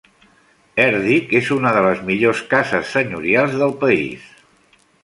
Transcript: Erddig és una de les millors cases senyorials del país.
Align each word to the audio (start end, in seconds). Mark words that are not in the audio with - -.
Erddig 0.85 1.35
és 1.41 1.51
una 1.57 1.75
de 1.77 1.85
les 1.89 2.01
millors 2.09 2.43
cases 2.55 2.91
senyorials 2.99 3.57
del 3.63 3.79
país. 3.87 4.31